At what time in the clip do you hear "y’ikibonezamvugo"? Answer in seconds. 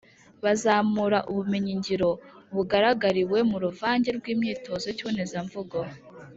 4.87-5.79